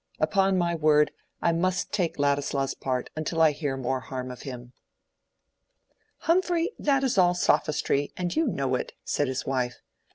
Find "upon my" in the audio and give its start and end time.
0.19-0.73